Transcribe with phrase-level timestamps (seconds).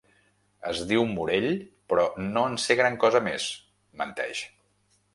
[0.71, 1.45] Es diu Morell,
[1.93, 3.49] però no en sé gran cosa més
[4.01, 4.47] —menteix.